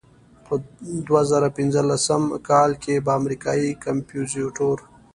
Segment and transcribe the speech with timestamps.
[0.45, 0.53] په
[1.07, 4.77] دوه زره پنځلسم کال کې به امریکایي کمپوزیتور.